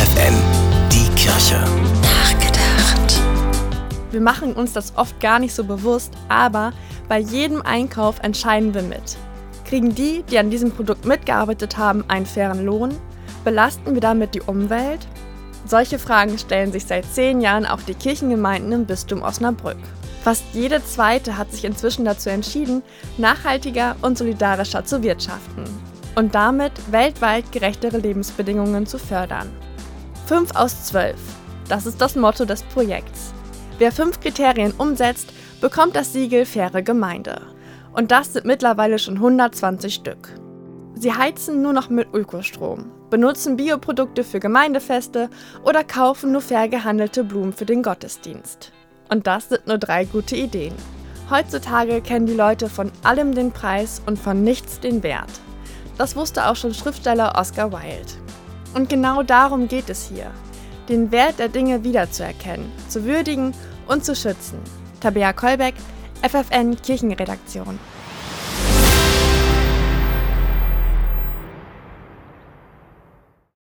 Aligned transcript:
FFN, 0.00 0.34
die 0.90 1.14
Kirche. 1.14 1.62
Nachgedacht. 2.00 3.20
Wir 4.10 4.22
machen 4.22 4.54
uns 4.54 4.72
das 4.72 4.96
oft 4.96 5.20
gar 5.20 5.38
nicht 5.38 5.54
so 5.54 5.62
bewusst, 5.62 6.14
aber 6.30 6.72
bei 7.06 7.18
jedem 7.18 7.60
Einkauf 7.60 8.18
entscheiden 8.20 8.72
wir 8.72 8.80
mit. 8.80 9.18
Kriegen 9.66 9.94
die, 9.94 10.22
die 10.22 10.38
an 10.38 10.48
diesem 10.48 10.72
Produkt 10.72 11.04
mitgearbeitet 11.04 11.76
haben, 11.76 12.02
einen 12.08 12.24
fairen 12.24 12.64
Lohn? 12.64 12.96
Belasten 13.44 13.92
wir 13.92 14.00
damit 14.00 14.34
die 14.34 14.40
Umwelt? 14.40 15.06
Solche 15.66 15.98
Fragen 15.98 16.38
stellen 16.38 16.72
sich 16.72 16.86
seit 16.86 17.04
zehn 17.04 17.42
Jahren 17.42 17.66
auch 17.66 17.82
die 17.82 17.92
Kirchengemeinden 17.92 18.72
im 18.72 18.86
Bistum 18.86 19.20
Osnabrück. 19.20 19.76
Fast 20.24 20.44
jede 20.54 20.82
zweite 20.82 21.36
hat 21.36 21.52
sich 21.52 21.66
inzwischen 21.66 22.06
dazu 22.06 22.30
entschieden, 22.30 22.82
nachhaltiger 23.18 23.96
und 24.00 24.16
solidarischer 24.16 24.82
zu 24.82 25.02
wirtschaften 25.02 25.64
und 26.14 26.34
damit 26.34 26.72
weltweit 26.90 27.52
gerechtere 27.52 27.98
Lebensbedingungen 27.98 28.86
zu 28.86 28.98
fördern. 28.98 29.50
5 30.30 30.54
aus 30.54 30.84
12. 30.84 31.16
Das 31.68 31.86
ist 31.86 32.00
das 32.00 32.14
Motto 32.14 32.44
des 32.44 32.62
Projekts. 32.62 33.34
Wer 33.78 33.90
fünf 33.90 34.20
Kriterien 34.20 34.70
umsetzt, 34.78 35.32
bekommt 35.60 35.96
das 35.96 36.12
Siegel 36.12 36.46
Faire 36.46 36.82
Gemeinde. 36.82 37.42
Und 37.94 38.12
das 38.12 38.34
sind 38.34 38.46
mittlerweile 38.46 39.00
schon 39.00 39.16
120 39.16 39.92
Stück. 39.92 40.28
Sie 40.94 41.12
heizen 41.12 41.62
nur 41.62 41.72
noch 41.72 41.90
mit 41.90 42.14
Ökostrom, 42.14 42.92
benutzen 43.10 43.56
Bioprodukte 43.56 44.22
für 44.22 44.38
Gemeindefeste 44.38 45.30
oder 45.64 45.82
kaufen 45.82 46.30
nur 46.30 46.42
fair 46.42 46.68
gehandelte 46.68 47.24
Blumen 47.24 47.52
für 47.52 47.66
den 47.66 47.82
Gottesdienst. 47.82 48.70
Und 49.08 49.26
das 49.26 49.48
sind 49.48 49.66
nur 49.66 49.78
drei 49.78 50.04
gute 50.04 50.36
Ideen. 50.36 50.76
Heutzutage 51.28 52.02
kennen 52.02 52.26
die 52.26 52.34
Leute 52.34 52.68
von 52.68 52.92
allem 53.02 53.34
den 53.34 53.50
Preis 53.50 54.00
und 54.06 54.16
von 54.16 54.44
nichts 54.44 54.78
den 54.78 55.02
Wert. 55.02 55.40
Das 55.98 56.14
wusste 56.14 56.46
auch 56.46 56.54
schon 56.54 56.72
Schriftsteller 56.72 57.32
Oscar 57.36 57.72
Wilde. 57.72 58.29
Und 58.74 58.88
genau 58.88 59.22
darum 59.22 59.68
geht 59.68 59.90
es 59.90 60.08
hier. 60.08 60.30
Den 60.88 61.10
Wert 61.12 61.38
der 61.38 61.48
Dinge 61.48 61.84
wiederzuerkennen, 61.84 62.70
zu 62.88 63.04
würdigen 63.04 63.54
und 63.86 64.04
zu 64.04 64.14
schützen. 64.14 64.58
Tabea 65.00 65.32
Kolbeck, 65.32 65.74
FFN 66.22 66.80
Kirchenredaktion. 66.80 67.78